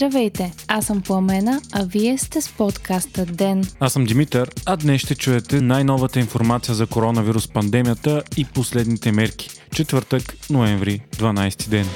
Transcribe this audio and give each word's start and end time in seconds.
Здравейте, 0.00 0.52
аз 0.68 0.86
съм 0.86 1.02
Пламена, 1.02 1.60
а 1.72 1.84
вие 1.84 2.18
сте 2.18 2.40
с 2.40 2.48
подкаста 2.52 3.26
ДЕН. 3.26 3.64
Аз 3.80 3.92
съм 3.92 4.04
Димитър, 4.04 4.50
а 4.66 4.76
днес 4.76 5.00
ще 5.00 5.14
чуете 5.14 5.60
най-новата 5.60 6.20
информация 6.20 6.74
за 6.74 6.86
коронавирус 6.86 7.48
пандемията 7.48 8.22
и 8.36 8.44
последните 8.44 9.12
мерки. 9.12 9.50
Четвъртък, 9.74 10.36
ноември, 10.50 11.00
12 11.16 11.68
ден. 11.68 11.86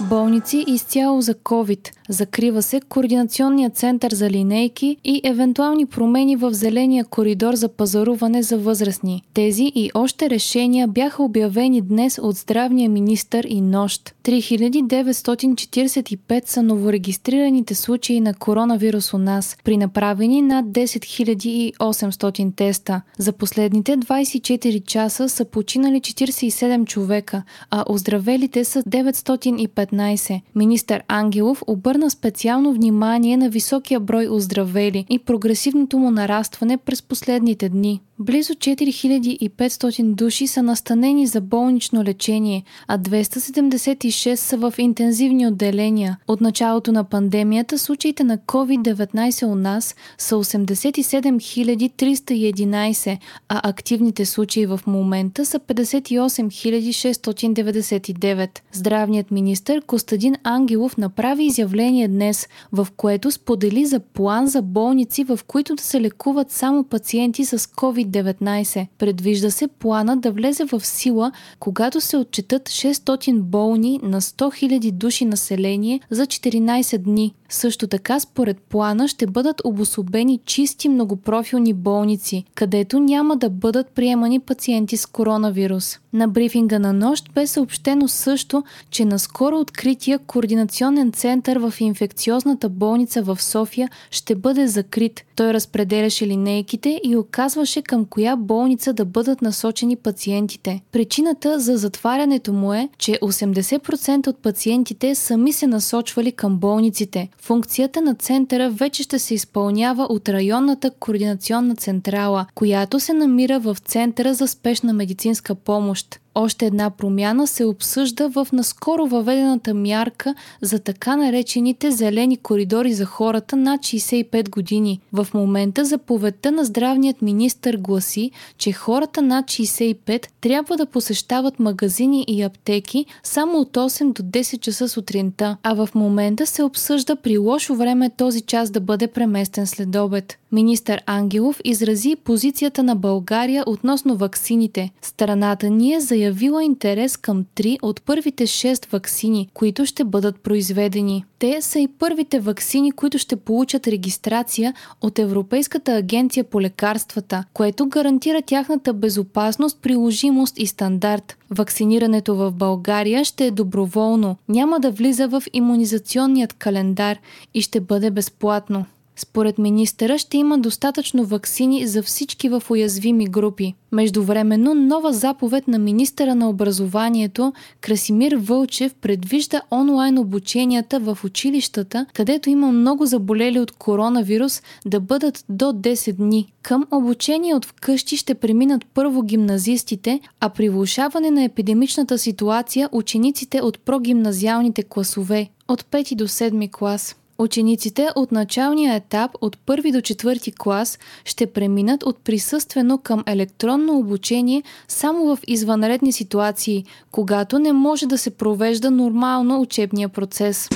Болници 0.00 0.64
изцяло 0.66 1.20
за 1.20 1.34
COVID. 1.34 1.99
Закрива 2.10 2.62
се 2.62 2.80
Координационния 2.80 3.70
център 3.70 4.12
за 4.12 4.30
линейки 4.30 4.96
и 5.04 5.20
евентуални 5.24 5.86
промени 5.86 6.36
в 6.36 6.52
зеления 6.52 7.04
коридор 7.04 7.54
за 7.54 7.68
пазаруване 7.68 8.42
за 8.42 8.58
възрастни. 8.58 9.22
Тези 9.34 9.72
и 9.74 9.90
още 9.94 10.30
решения 10.30 10.88
бяха 10.88 11.22
обявени 11.22 11.80
днес 11.80 12.18
от 12.22 12.36
здравния 12.36 12.90
министър 12.90 13.46
и 13.48 13.60
нощ. 13.60 14.14
3945 14.24 16.48
са 16.48 16.62
новорегистрираните 16.62 17.74
случаи 17.74 18.20
на 18.20 18.34
коронавирус 18.34 19.14
у 19.14 19.18
нас, 19.18 19.56
при 19.64 19.76
направени 19.76 20.42
над 20.42 20.66
10 20.66 21.78
800 21.78 22.56
теста. 22.56 23.02
За 23.18 23.32
последните 23.32 23.96
24 23.96 24.84
часа 24.84 25.28
са 25.28 25.44
починали 25.44 26.00
47 26.00 26.84
човека, 26.84 27.42
а 27.70 27.84
оздравелите 27.88 28.64
са 28.64 28.82
915. 28.82 30.40
Министър 30.54 31.02
Ангелов 31.08 31.62
обърна 31.66 31.99
специално 32.08 32.72
внимание 32.72 33.36
на 33.36 33.50
високия 33.50 34.00
брой 34.00 34.28
оздравели 34.30 35.06
и 35.10 35.18
прогресивното 35.18 35.98
му 35.98 36.10
нарастване 36.10 36.76
през 36.76 37.02
последните 37.02 37.68
дни. 37.68 38.00
Близо 38.22 38.52
4500 38.54 40.14
души 40.14 40.46
са 40.46 40.62
настанени 40.62 41.26
за 41.26 41.40
болнично 41.40 42.04
лечение, 42.04 42.64
а 42.88 42.98
276 42.98 44.34
са 44.34 44.56
в 44.56 44.74
интензивни 44.78 45.46
отделения. 45.46 46.18
От 46.28 46.40
началото 46.40 46.92
на 46.92 47.04
пандемията 47.04 47.78
случаите 47.78 48.24
на 48.24 48.38
COVID-19 48.38 49.46
у 49.46 49.54
нас 49.54 49.94
са 50.18 50.34
87 50.34 51.90
311, 51.90 53.18
а 53.48 53.68
активните 53.68 54.26
случаи 54.26 54.66
в 54.66 54.80
момента 54.86 55.46
са 55.46 55.58
58 55.58 56.48
699. 56.90 58.48
Здравният 58.72 59.30
министр 59.30 59.80
Костадин 59.86 60.34
Ангелов 60.44 60.96
направи 60.96 61.44
изявление 61.44 62.08
днес, 62.08 62.48
в 62.72 62.88
което 62.96 63.30
сподели 63.30 63.86
за 63.86 64.00
план 64.00 64.46
за 64.46 64.62
болници, 64.62 65.24
в 65.24 65.40
които 65.46 65.74
да 65.74 65.82
се 65.82 66.00
лекуват 66.00 66.50
само 66.50 66.84
пациенти 66.84 67.44
с 67.44 67.58
COVID-19 67.58 68.09
COVID-19. 68.10 68.86
Предвижда 68.98 69.50
се 69.50 69.68
плана 69.68 70.16
да 70.16 70.32
влезе 70.32 70.64
в 70.64 70.86
сила, 70.86 71.32
когато 71.58 72.00
се 72.00 72.16
отчетат 72.16 72.68
600 72.68 73.40
болни 73.40 74.00
на 74.02 74.20
100 74.20 74.68
000 74.68 74.92
души 74.92 75.24
население 75.24 76.00
за 76.10 76.26
14 76.26 76.98
дни. 76.98 77.34
Също 77.48 77.86
така, 77.86 78.20
според 78.20 78.58
плана, 78.58 79.08
ще 79.08 79.26
бъдат 79.26 79.60
обособени 79.64 80.40
чисти 80.44 80.88
многопрофилни 80.88 81.74
болници, 81.74 82.44
където 82.54 83.00
няма 83.00 83.36
да 83.36 83.50
бъдат 83.50 83.88
приемани 83.88 84.40
пациенти 84.40 84.96
с 84.96 85.06
коронавирус. 85.06 85.98
На 86.12 86.28
брифинга 86.28 86.78
на 86.78 86.92
нощ 86.92 87.32
бе 87.32 87.46
съобщено 87.46 88.08
също, 88.08 88.64
че 88.90 89.04
наскоро 89.04 89.56
открития 89.56 90.18
координационен 90.18 91.12
център 91.12 91.56
в 91.58 91.74
инфекциозната 91.80 92.68
болница 92.68 93.22
в 93.22 93.42
София 93.42 93.88
ще 94.10 94.34
бъде 94.34 94.66
закрит. 94.66 95.24
Той 95.36 95.52
разпределяше 95.54 96.26
линейките 96.26 97.00
и 97.04 97.16
оказваше 97.16 97.82
към 97.82 97.99
коя 98.06 98.36
болница 98.36 98.92
да 98.92 99.04
бъдат 99.04 99.42
насочени 99.42 99.96
пациентите. 99.96 100.80
Причината 100.92 101.60
за 101.60 101.76
затварянето 101.76 102.52
му 102.52 102.74
е, 102.74 102.88
че 102.98 103.12
80% 103.12 104.26
от 104.26 104.38
пациентите 104.38 105.14
сами 105.14 105.52
се 105.52 105.66
насочвали 105.66 106.32
към 106.32 106.56
болниците. 106.56 107.28
Функцията 107.38 108.00
на 108.00 108.14
центъра 108.14 108.70
вече 108.70 109.02
ще 109.02 109.18
се 109.18 109.34
изпълнява 109.34 110.02
от 110.02 110.28
районната 110.28 110.90
координационна 110.90 111.76
централа, 111.76 112.46
която 112.54 113.00
се 113.00 113.12
намира 113.12 113.60
в 113.60 113.76
Центъра 113.84 114.34
за 114.34 114.48
спешна 114.48 114.92
медицинска 114.92 115.54
помощ. 115.54 116.20
Още 116.34 116.66
една 116.66 116.90
промяна 116.90 117.46
се 117.46 117.64
обсъжда 117.64 118.28
в 118.28 118.48
наскоро 118.52 119.06
въведената 119.06 119.74
мярка 119.74 120.34
за 120.62 120.78
така 120.78 121.16
наречените 121.16 121.90
зелени 121.90 122.36
коридори 122.36 122.92
за 122.92 123.04
хората 123.04 123.56
над 123.56 123.80
65 123.80 124.50
години. 124.50 125.00
В 125.12 125.26
момента 125.34 125.84
заповедта 125.84 126.52
на 126.52 126.64
здравният 126.64 127.22
министр 127.22 127.76
гласи, 127.78 128.30
че 128.58 128.72
хората 128.72 129.22
над 129.22 129.44
65 129.44 130.26
трябва 130.40 130.76
да 130.76 130.86
посещават 130.86 131.60
магазини 131.60 132.24
и 132.28 132.42
аптеки 132.42 133.06
само 133.22 133.58
от 133.58 133.76
8 133.76 134.12
до 134.12 134.22
10 134.22 134.60
часа 134.60 134.88
сутринта, 134.88 135.56
а 135.62 135.74
в 135.74 135.88
момента 135.94 136.46
се 136.46 136.62
обсъжда 136.62 137.16
при 137.16 137.38
лошо 137.38 137.74
време 137.74 138.10
този 138.10 138.40
час 138.40 138.70
да 138.70 138.80
бъде 138.80 139.06
преместен 139.06 139.66
след 139.66 139.96
обед. 139.96 140.38
Министър 140.52 141.02
Ангелов 141.06 141.60
изрази 141.64 142.16
позицията 142.24 142.82
на 142.82 142.96
България 142.96 143.64
относно 143.66 144.16
ваксините. 144.16 144.90
Страната 145.02 145.70
ни 145.70 145.94
е 145.94 146.00
заявила 146.20 146.64
интерес 146.64 147.16
към 147.16 147.44
три 147.54 147.78
от 147.82 148.02
първите 148.02 148.46
шест 148.46 148.86
ваксини, 148.86 149.48
които 149.54 149.86
ще 149.86 150.04
бъдат 150.04 150.40
произведени. 150.40 151.24
Те 151.38 151.62
са 151.62 151.78
и 151.78 151.88
първите 151.88 152.40
ваксини, 152.40 152.92
които 152.92 153.18
ще 153.18 153.36
получат 153.36 153.88
регистрация 153.88 154.74
от 155.00 155.18
Европейската 155.18 155.92
агенция 155.92 156.44
по 156.44 156.60
лекарствата, 156.60 157.44
което 157.52 157.88
гарантира 157.88 158.42
тяхната 158.42 158.92
безопасност, 158.92 159.78
приложимост 159.82 160.58
и 160.58 160.66
стандарт. 160.66 161.36
Вакцинирането 161.50 162.34
в 162.34 162.52
България 162.52 163.24
ще 163.24 163.46
е 163.46 163.50
доброволно, 163.50 164.36
няма 164.48 164.80
да 164.80 164.90
влиза 164.90 165.28
в 165.28 165.42
иммунизационният 165.52 166.52
календар 166.52 167.18
и 167.54 167.62
ще 167.62 167.80
бъде 167.80 168.10
безплатно. 168.10 168.84
Според 169.20 169.58
министъра 169.58 170.18
ще 170.18 170.36
има 170.36 170.58
достатъчно 170.58 171.24
вакцини 171.24 171.86
за 171.86 172.02
всички 172.02 172.48
в 172.48 172.62
уязвими 172.70 173.26
групи. 173.26 173.74
Междувременно 173.92 174.74
нова 174.74 175.12
заповед 175.12 175.68
на 175.68 175.78
министъра 175.78 176.34
на 176.34 176.48
образованието 176.48 177.52
Красимир 177.80 178.36
Вълчев 178.36 178.94
предвижда 178.94 179.62
онлайн 179.70 180.18
обученията 180.18 181.00
в 181.00 181.18
училищата, 181.24 182.06
където 182.14 182.50
има 182.50 182.72
много 182.72 183.06
заболели 183.06 183.60
от 183.60 183.72
коронавирус, 183.72 184.62
да 184.86 185.00
бъдат 185.00 185.44
до 185.48 185.64
10 185.64 186.12
дни. 186.12 186.52
Към 186.62 186.86
обучение 186.90 187.54
от 187.54 187.64
вкъщи 187.64 188.16
ще 188.16 188.34
преминат 188.34 188.86
първо 188.94 189.22
гимназистите, 189.22 190.20
а 190.40 190.48
при 190.48 190.68
влушаване 190.68 191.30
на 191.30 191.44
епидемичната 191.44 192.18
ситуация 192.18 192.88
учениците 192.92 193.60
от 193.60 193.78
прогимназиалните 193.78 194.82
класове 194.82 195.48
от 195.68 195.82
5 195.82 196.14
до 196.14 196.28
7 196.28 196.70
клас. 196.70 197.16
Учениците 197.40 198.08
от 198.16 198.32
началния 198.32 198.94
етап 198.94 199.30
от 199.40 199.58
първи 199.58 199.92
до 199.92 200.00
четвърти 200.00 200.52
клас 200.52 200.98
ще 201.24 201.46
преминат 201.46 202.02
от 202.02 202.18
присъствено 202.18 202.98
към 202.98 203.24
електронно 203.26 203.98
обучение 203.98 204.62
само 204.88 205.24
в 205.24 205.38
извънредни 205.46 206.12
ситуации, 206.12 206.84
когато 207.10 207.58
не 207.58 207.72
може 207.72 208.06
да 208.06 208.18
се 208.18 208.30
провежда 208.30 208.90
нормално 208.90 209.60
учебния 209.60 210.08
процес. 210.08 210.68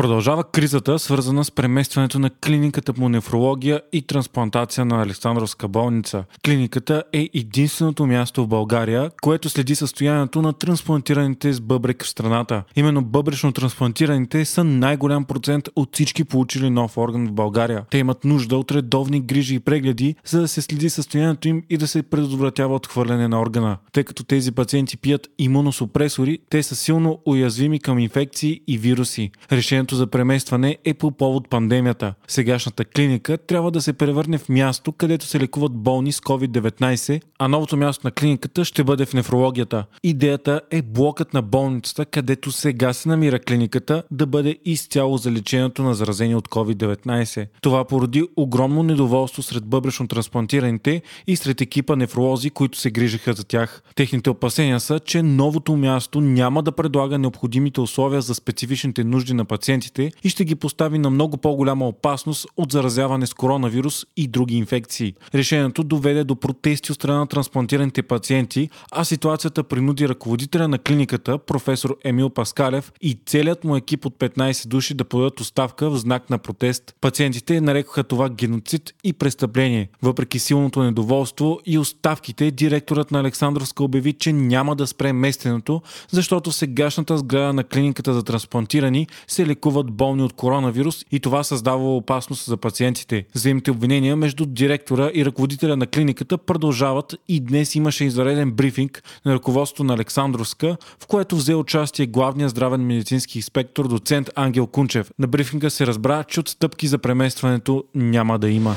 Продължава 0.00 0.44
кризата, 0.44 0.98
свързана 0.98 1.44
с 1.44 1.50
преместването 1.50 2.18
на 2.18 2.30
клиниката 2.30 2.92
по 2.92 3.08
нефрология 3.08 3.80
и 3.92 4.02
трансплантация 4.02 4.84
на 4.84 5.02
Александровска 5.02 5.68
болница. 5.68 6.24
Клиниката 6.44 7.02
е 7.12 7.28
единственото 7.34 8.06
място 8.06 8.44
в 8.44 8.48
България, 8.48 9.10
което 9.22 9.48
следи 9.48 9.74
състоянието 9.74 10.42
на 10.42 10.52
трансплантираните 10.52 11.52
с 11.52 11.60
бъбрек 11.60 12.04
в 12.04 12.08
страната. 12.08 12.62
Именно 12.76 13.04
бъбречно 13.04 13.52
трансплантираните 13.52 14.44
са 14.44 14.64
най-голям 14.64 15.24
процент 15.24 15.68
от 15.76 15.88
всички 15.92 16.24
получили 16.24 16.70
нов 16.70 16.98
орган 16.98 17.26
в 17.26 17.32
България. 17.32 17.84
Те 17.90 17.98
имат 17.98 18.24
нужда 18.24 18.56
от 18.56 18.72
редовни 18.72 19.20
грижи 19.20 19.54
и 19.54 19.60
прегледи, 19.60 20.14
за 20.24 20.40
да 20.40 20.48
се 20.48 20.62
следи 20.62 20.90
състоянието 20.90 21.48
им 21.48 21.62
и 21.70 21.76
да 21.76 21.88
се 21.88 22.02
предотвратява 22.02 22.74
отхвърляне 22.74 23.28
на 23.28 23.40
органа. 23.40 23.76
Тъй 23.92 24.04
като 24.04 24.24
тези 24.24 24.52
пациенти 24.52 24.96
пият 24.96 25.28
имуносупресори, 25.38 26.38
те 26.50 26.62
са 26.62 26.76
силно 26.76 27.18
уязвими 27.26 27.80
към 27.80 27.98
инфекции 27.98 28.60
и 28.66 28.78
вируси. 28.78 29.30
Решението 29.52 29.89
решението 29.90 29.96
за 29.96 30.06
преместване 30.06 30.76
е 30.84 30.94
по 30.94 31.10
повод 31.10 31.48
пандемията. 31.50 32.14
Сегашната 32.28 32.84
клиника 32.84 33.38
трябва 33.38 33.70
да 33.70 33.82
се 33.82 33.92
превърне 33.92 34.38
в 34.38 34.48
място, 34.48 34.92
където 34.92 35.26
се 35.26 35.40
лекуват 35.40 35.72
болни 35.72 36.12
с 36.12 36.20
COVID-19, 36.20 37.22
а 37.38 37.48
новото 37.48 37.76
място 37.76 38.06
на 38.06 38.10
клиниката 38.10 38.64
ще 38.64 38.84
бъде 38.84 39.06
в 39.06 39.14
нефрологията. 39.14 39.84
Идеята 40.02 40.60
е 40.70 40.82
блокът 40.82 41.34
на 41.34 41.42
болницата, 41.42 42.04
където 42.04 42.52
сега 42.52 42.92
се 42.92 43.08
намира 43.08 43.38
клиниката, 43.38 44.02
да 44.10 44.26
бъде 44.26 44.56
изцяло 44.64 45.16
за 45.16 45.32
лечението 45.32 45.82
на 45.82 45.94
заразени 45.94 46.34
от 46.34 46.48
COVID-19. 46.48 47.46
Това 47.62 47.84
породи 47.84 48.22
огромно 48.36 48.82
недоволство 48.82 49.42
сред 49.42 49.64
бъбрешно 49.64 50.08
трансплантираните 50.08 51.02
и 51.26 51.36
сред 51.36 51.60
екипа 51.60 51.96
нефролози, 51.96 52.50
които 52.50 52.78
се 52.78 52.90
грижиха 52.90 53.32
за 53.32 53.44
тях. 53.44 53.82
Техните 53.94 54.30
опасения 54.30 54.80
са, 54.80 55.00
че 55.00 55.22
новото 55.22 55.76
място 55.76 56.20
няма 56.20 56.62
да 56.62 56.72
предлага 56.72 57.18
необходимите 57.18 57.80
условия 57.80 58.20
за 58.20 58.34
специфичните 58.34 59.04
нужди 59.04 59.34
на 59.34 59.44
пациентите 59.44 59.79
пациентите 59.80 60.12
и 60.22 60.28
ще 60.28 60.44
ги 60.44 60.54
постави 60.54 60.98
на 60.98 61.10
много 61.10 61.36
по-голяма 61.36 61.88
опасност 61.88 62.46
от 62.56 62.72
заразяване 62.72 63.26
с 63.26 63.34
коронавирус 63.34 64.06
и 64.16 64.28
други 64.28 64.56
инфекции. 64.56 65.14
Решението 65.34 65.84
доведе 65.84 66.24
до 66.24 66.36
протести 66.36 66.92
от 66.92 66.96
страна 66.96 67.18
на 67.18 67.26
трансплантираните 67.26 68.02
пациенти, 68.02 68.70
а 68.92 69.04
ситуацията 69.04 69.64
принуди 69.64 70.08
ръководителя 70.08 70.68
на 70.68 70.78
клиниката, 70.78 71.38
професор 71.38 71.96
Емил 72.04 72.30
Паскалев 72.30 72.92
и 73.00 73.18
целият 73.26 73.64
му 73.64 73.76
екип 73.76 74.06
от 74.06 74.14
15 74.18 74.66
души 74.66 74.94
да 74.94 75.04
подадат 75.04 75.40
оставка 75.40 75.90
в 75.90 75.96
знак 75.96 76.30
на 76.30 76.38
протест. 76.38 76.94
Пациентите 77.00 77.60
нарекоха 77.60 78.04
това 78.04 78.28
геноцид 78.28 78.94
и 79.04 79.12
престъпление. 79.12 79.88
Въпреки 80.02 80.38
силното 80.38 80.82
недоволство 80.82 81.60
и 81.66 81.78
оставките, 81.78 82.50
директорът 82.50 83.10
на 83.10 83.20
Александровска 83.20 83.84
обяви, 83.84 84.12
че 84.12 84.32
няма 84.32 84.76
да 84.76 84.86
спре 84.86 85.12
местеното, 85.12 85.82
защото 86.10 86.52
сегашната 86.52 87.18
сграда 87.18 87.52
на 87.52 87.64
клиниката 87.64 88.14
за 88.14 88.22
трансплантирани 88.22 89.06
се 89.26 89.46
лекуват 89.60 89.90
болни 89.90 90.22
от 90.22 90.32
коронавирус 90.32 91.04
и 91.12 91.20
това 91.20 91.44
създава 91.44 91.96
опасност 91.96 92.44
за 92.44 92.56
пациентите. 92.56 93.24
Взаимните 93.34 93.70
обвинения 93.70 94.16
между 94.16 94.46
директора 94.46 95.10
и 95.14 95.24
ръководителя 95.24 95.76
на 95.76 95.86
клиниката 95.86 96.38
продължават 96.38 97.14
и 97.28 97.40
днес 97.40 97.74
имаше 97.74 98.04
извареден 98.04 98.52
брифинг 98.52 99.02
на 99.24 99.34
ръководството 99.34 99.84
на 99.84 99.94
Александровска, 99.94 100.76
в 101.02 101.06
което 101.06 101.36
взе 101.36 101.54
участие 101.54 102.06
главният 102.06 102.50
здравен 102.50 102.86
медицински 102.86 103.38
инспектор 103.38 103.88
доцент 103.88 104.30
Ангел 104.34 104.66
Кунчев. 104.66 105.10
На 105.18 105.26
брифинга 105.26 105.70
се 105.70 105.86
разбра, 105.86 106.24
че 106.24 106.40
отстъпки 106.40 106.86
за 106.86 106.98
преместването 106.98 107.84
няма 107.94 108.38
да 108.38 108.50
има. 108.50 108.76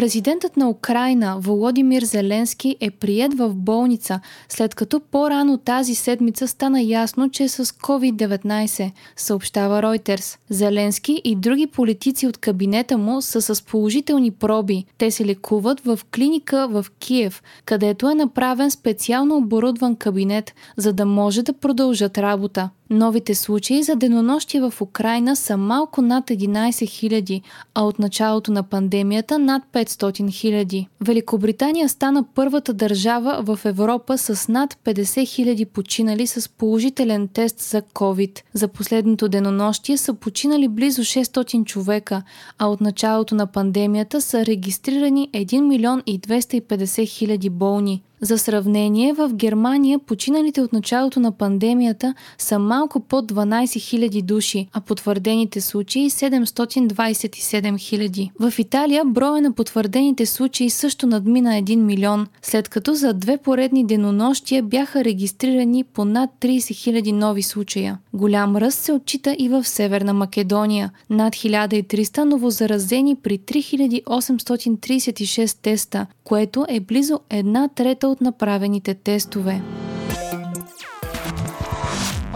Президентът 0.00 0.56
на 0.56 0.70
Украина 0.70 1.36
Володимир 1.40 2.02
Зеленски 2.02 2.76
е 2.80 2.90
прият 2.90 3.38
в 3.38 3.54
болница, 3.54 4.20
след 4.48 4.74
като 4.74 5.00
по-рано 5.00 5.58
тази 5.58 5.94
седмица 5.94 6.48
стана 6.48 6.82
ясно, 6.82 7.30
че 7.30 7.42
е 7.42 7.48
с 7.48 7.64
COVID-19, 7.64 8.92
съобщава 9.16 9.82
Reuters. 9.82 10.38
Зеленски 10.50 11.20
и 11.24 11.36
други 11.36 11.66
политици 11.66 12.26
от 12.26 12.38
кабинета 12.38 12.98
му 12.98 13.22
са 13.22 13.42
с 13.42 13.62
положителни 13.62 14.30
проби. 14.30 14.84
Те 14.98 15.10
се 15.10 15.26
лекуват 15.26 15.80
в 15.80 16.00
клиника 16.14 16.68
в 16.70 16.86
Киев, 16.98 17.42
където 17.64 18.10
е 18.10 18.14
направен 18.14 18.70
специално 18.70 19.36
оборудван 19.36 19.96
кабинет, 19.96 20.54
за 20.76 20.92
да 20.92 21.06
може 21.06 21.42
да 21.42 21.52
продължат 21.52 22.18
работа. 22.18 22.70
Новите 22.92 23.34
случаи 23.34 23.82
за 23.82 23.96
денонощие 23.96 24.60
в 24.60 24.74
Украина 24.80 25.36
са 25.36 25.56
малко 25.56 26.02
над 26.02 26.26
11 26.26 26.70
000, 26.70 27.42
а 27.74 27.82
от 27.82 27.98
началото 27.98 28.52
на 28.52 28.62
пандемията 28.62 29.38
над 29.38 29.62
500 29.72 29.89
000. 29.90 30.86
Великобритания 31.00 31.88
стана 31.88 32.24
първата 32.34 32.72
държава 32.72 33.42
в 33.42 33.60
Европа 33.64 34.18
с 34.18 34.48
над 34.48 34.74
50 34.74 35.02
000 35.02 35.64
починали 35.64 36.26
с 36.26 36.48
положителен 36.48 37.28
тест 37.28 37.60
за 37.60 37.82
COVID. 37.82 38.40
За 38.54 38.68
последното 38.68 39.28
денонощие 39.28 39.96
са 39.96 40.14
починали 40.14 40.68
близо 40.68 41.02
600 41.02 41.64
човека, 41.64 42.22
а 42.58 42.66
от 42.66 42.80
началото 42.80 43.34
на 43.34 43.46
пандемията 43.46 44.20
са 44.20 44.46
регистрирани 44.46 45.28
1 45.34 45.60
милион 45.60 46.02
и 46.06 46.20
250 46.20 47.08
хиляди 47.08 47.50
болни. 47.50 48.02
За 48.22 48.38
сравнение, 48.38 49.12
в 49.12 49.30
Германия 49.34 49.98
починалите 49.98 50.60
от 50.60 50.72
началото 50.72 51.20
на 51.20 51.32
пандемията 51.32 52.14
са 52.38 52.58
малко 52.58 53.00
под 53.00 53.32
12 53.32 53.64
000 53.64 54.22
души, 54.22 54.68
а 54.72 54.80
потвърдените 54.80 55.60
случаи 55.60 56.10
727 56.10 57.74
000. 57.74 58.30
В 58.40 58.58
Италия 58.58 59.04
броя 59.04 59.42
на 59.42 59.52
потвърдените 59.52 60.26
случаи 60.26 60.70
също 60.70 61.06
надмина 61.06 61.50
1 61.50 61.76
милион, 61.76 62.26
след 62.42 62.68
като 62.68 62.94
за 62.94 63.14
две 63.14 63.36
поредни 63.36 63.86
денонощия 63.86 64.62
бяха 64.62 65.04
регистрирани 65.04 65.84
по 65.84 66.04
над 66.04 66.30
30 66.40 66.58
000 66.58 67.12
нови 67.12 67.42
случая. 67.42 67.98
Голям 68.12 68.56
ръст 68.56 68.78
се 68.78 68.92
отчита 68.92 69.36
и 69.38 69.48
в 69.48 69.64
Северна 69.64 70.14
Македония– 70.14 70.90
над 71.10 71.34
1300 71.34 72.24
новозаразени 72.24 73.16
при 73.16 73.38
3836 73.38 75.56
теста, 75.62 76.06
което 76.24 76.66
е 76.68 76.80
близо 76.80 77.20
една 77.30 77.68
трета 77.68 78.09
от 78.10 78.20
направените 78.20 78.94
тестове 78.94 79.62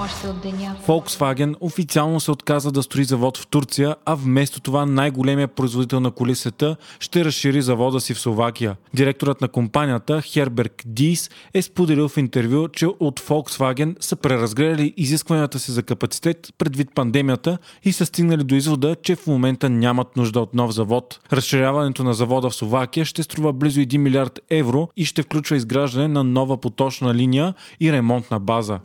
още 0.04 0.28
от 0.28 0.40
деня. 0.40 0.76
Volkswagen 0.86 1.54
официално 1.60 2.20
се 2.20 2.30
отказа 2.30 2.72
да 2.72 2.82
строи 2.82 3.04
завод 3.04 3.38
в 3.38 3.46
Турция, 3.46 3.96
а 4.04 4.14
вместо 4.14 4.60
това 4.60 4.86
най-големия 4.86 5.48
производител 5.48 6.00
на 6.00 6.10
коли 6.10 6.34
света 6.34 6.76
ще 7.00 7.24
разшири 7.24 7.62
завода 7.62 8.00
си 8.00 8.14
в 8.14 8.20
Словакия. 8.20 8.76
Директорът 8.94 9.40
на 9.40 9.48
компанията 9.48 10.22
Херберг 10.22 10.82
Дис 10.86 11.30
е 11.54 11.62
споделил 11.62 12.08
в 12.08 12.16
интервю, 12.16 12.68
че 12.68 12.86
от 12.86 13.20
Volkswagen 13.20 13.96
са 14.00 14.16
преразгледали 14.16 14.94
изискванията 14.96 15.58
си 15.58 15.70
за 15.70 15.82
капацитет 15.82 16.48
предвид 16.58 16.94
пандемията 16.94 17.58
и 17.84 17.92
са 17.92 18.06
стигнали 18.06 18.44
до 18.44 18.54
извода, 18.54 18.96
че 19.02 19.16
в 19.16 19.26
момента 19.26 19.70
нямат 19.70 20.16
нужда 20.16 20.40
от 20.40 20.54
нов 20.54 20.70
завод. 20.74 21.20
Разширяването 21.32 22.04
на 22.04 22.14
завода 22.14 22.50
в 22.50 22.54
Словакия 22.54 23.04
ще 23.04 23.22
струва 23.22 23.52
близо 23.52 23.80
1 23.80 23.96
милиард 23.96 24.40
евро 24.50 24.88
и 24.96 25.04
ще 25.04 25.22
включва 25.22 25.56
изграждане 25.56 26.08
на 26.08 26.24
нова 26.24 26.56
поточна 26.56 27.14
линия 27.14 27.54
и 27.80 27.92
ремонтна 27.92 28.40
база. 28.40 28.80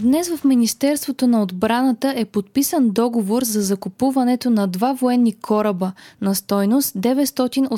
Днес 0.00 0.36
в 0.36 0.44
Министерството 0.44 1.26
на 1.26 1.42
отбраната 1.42 2.14
е 2.16 2.24
подписан 2.24 2.90
договор 2.90 3.42
за 3.42 3.62
закупуването 3.62 4.50
на 4.50 4.66
два 4.66 4.92
военни 4.92 5.32
кораба 5.32 5.92
на 6.20 6.34
стойност 6.34 6.94
984 6.94 7.68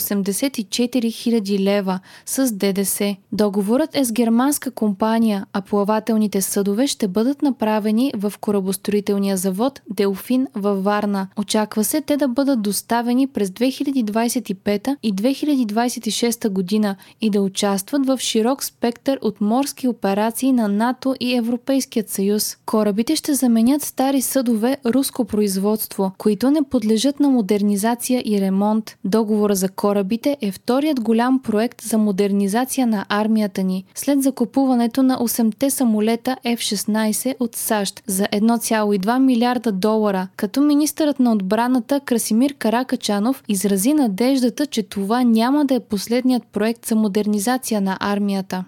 000 0.69 1.59
лева 1.59 2.01
с 2.27 2.53
ДДС. 2.53 3.17
Договорът 3.33 3.97
е 3.97 4.05
с 4.05 4.13
германска 4.13 4.71
компания, 4.71 5.47
а 5.53 5.61
плавателните 5.61 6.43
съдове 6.43 6.87
ще 6.87 7.09
бъдат 7.09 7.43
направени 7.43 8.13
в 8.17 8.33
корабостроителния 8.41 9.37
завод 9.37 9.81
Делфин 9.91 10.47
във 10.55 10.85
Варна. 10.85 11.29
Очаква 11.37 11.85
се 11.85 12.01
те 12.01 12.17
да 12.17 12.29
бъдат 12.29 12.63
доставени 12.63 13.27
през 13.27 13.51
2025 13.51 14.97
и 15.03 15.15
2026 15.15 16.49
година 16.49 16.97
и 17.21 17.31
да 17.31 17.43
участват 17.43 18.07
в 18.07 18.19
широк 18.19 18.65
спектър 18.65 19.19
от 19.23 19.41
морски 19.41 19.89
операции 19.89 20.53
на 20.53 20.69
НАТО 20.69 21.15
и 21.21 21.37
Европейският 21.37 22.08
Съветският 22.09 22.19
съюз. 22.19 22.57
Корабите 22.67 23.17
ще 23.17 23.35
заменят 23.35 23.83
стари 23.83 24.23
съдове 24.23 24.77
руско 24.87 25.25
производство, 25.25 26.13
които 26.19 26.51
не 26.51 26.63
подлежат 26.63 27.21
на 27.21 27.29
модернизация 27.29 28.23
и 28.25 28.41
ремонт. 28.41 28.97
Договора 29.05 29.55
за 29.55 29.69
корабите 29.69 30.37
е 30.41 30.53
вторият 30.53 31.01
голям 31.01 31.41
проект 31.43 31.81
за 31.81 31.99
модернизация 31.99 32.87
на 32.87 33.07
армията 33.09 33.63
ни, 33.63 33.85
след 33.95 34.23
закупуването 34.23 35.03
на 35.03 35.19
8-те 35.19 35.71
самолета 35.71 36.37
F-16 36.45 37.35
от 37.41 37.57
САЩ 37.57 38.03
за 38.07 38.25
1,2 38.25 39.19
милиарда 39.19 39.73
долара, 39.73 40.29
като 40.37 40.61
министърът 40.61 41.21
на 41.21 41.33
отбраната 41.33 42.01
Красимир 42.01 42.55
Каракачанов 42.55 43.43
изрази 43.49 43.95
надеждата, 43.95 44.67
че 44.67 44.83
това 44.83 45.23
няма 45.23 45.65
да 45.65 45.75
е 45.75 45.81
последният 45.81 46.43
проект 46.53 46.87
за 46.87 46.95
модернизация 46.95 47.81
на 47.81 47.97
армията. 48.01 48.65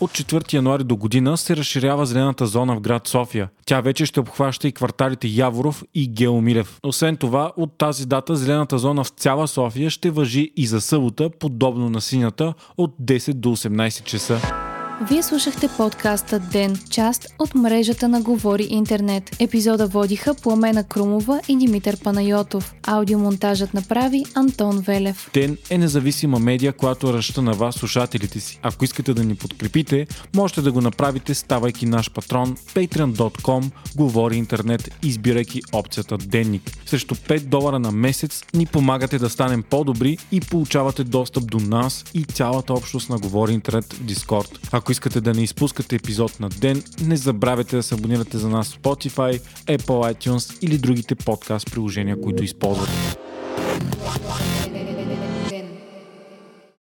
От 0.00 0.10
4 0.10 0.52
януари 0.52 0.84
до 0.84 0.96
година 0.96 1.36
се 1.36 1.56
разширява 1.56 2.06
зелената 2.06 2.46
зона 2.46 2.76
в 2.76 2.80
град 2.80 3.08
София. 3.08 3.48
Тя 3.66 3.80
вече 3.80 4.06
ще 4.06 4.20
обхваща 4.20 4.68
и 4.68 4.72
кварталите 4.72 5.28
Яворов 5.28 5.84
и 5.94 6.08
Геомилев. 6.08 6.78
Освен 6.82 7.16
това, 7.16 7.52
от 7.56 7.78
тази 7.78 8.06
дата 8.06 8.36
зелената 8.36 8.78
зона 8.78 9.04
в 9.04 9.08
цяла 9.08 9.48
София 9.48 9.90
ще 9.90 10.10
въжи 10.10 10.52
и 10.56 10.66
за 10.66 10.80
събота, 10.80 11.30
подобно 11.30 11.90
на 11.90 12.00
синята, 12.00 12.54
от 12.76 12.94
10 13.02 13.32
до 13.32 13.56
18 13.56 14.04
часа. 14.04 14.59
Вие 15.08 15.22
слушахте 15.22 15.68
подкаста 15.76 16.38
Ден, 16.38 16.76
част 16.90 17.34
от 17.38 17.54
мрежата 17.54 18.08
на 18.08 18.20
Говори 18.20 18.66
Интернет. 18.70 19.36
Епизода 19.38 19.86
водиха 19.86 20.34
Пламена 20.34 20.84
Крумова 20.84 21.40
и 21.48 21.56
Димитър 21.56 21.96
Панайотов. 22.04 22.74
Аудиомонтажът 22.86 23.74
направи 23.74 24.24
Антон 24.34 24.80
Велев. 24.80 25.30
Ден 25.34 25.56
е 25.70 25.78
независима 25.78 26.38
медия, 26.38 26.72
която 26.72 27.12
ръща 27.12 27.42
на 27.42 27.52
вас 27.52 27.74
слушателите 27.74 28.40
си. 28.40 28.60
Ако 28.62 28.84
искате 28.84 29.14
да 29.14 29.24
ни 29.24 29.34
подкрепите, 29.34 30.06
можете 30.34 30.62
да 30.62 30.72
го 30.72 30.80
направите 30.80 31.34
ставайки 31.34 31.86
наш 31.86 32.10
патрон 32.10 32.56
patreon.com 32.74 33.70
Говори 33.96 34.36
Интернет, 34.36 34.90
избирайки 35.02 35.60
опцията 35.72 36.18
Денник. 36.18 36.62
Срещу 36.86 37.14
5 37.14 37.40
долара 37.40 37.78
на 37.78 37.92
месец 37.92 38.42
ни 38.54 38.66
помагате 38.66 39.18
да 39.18 39.30
станем 39.30 39.62
по-добри 39.62 40.18
и 40.32 40.40
получавате 40.40 41.04
достъп 41.04 41.50
до 41.50 41.58
нас 41.58 42.04
и 42.14 42.24
цялата 42.24 42.72
общност 42.72 43.10
на 43.10 43.18
Говори 43.18 43.52
Интернет 43.52 43.92
в 43.92 44.02
Дискорд. 44.02 44.68
Ако 44.72 44.89
ако 44.90 44.92
искате 44.92 45.20
да 45.20 45.34
не 45.34 45.42
изпускате 45.42 45.96
епизод 45.96 46.40
на 46.40 46.48
ден, 46.48 46.82
не 47.02 47.16
забравяйте 47.16 47.76
да 47.76 47.82
се 47.82 47.94
абонирате 47.94 48.38
за 48.38 48.48
нас 48.48 48.68
в 48.68 48.78
Spotify, 48.78 49.40
Apple 49.66 50.14
iTunes 50.14 50.64
или 50.64 50.78
другите 50.78 51.14
подкаст 51.14 51.70
приложения, 51.72 52.20
които 52.20 52.44
използвате. 52.44 52.92